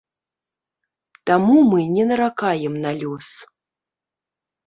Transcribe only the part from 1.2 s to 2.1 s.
Таму мы не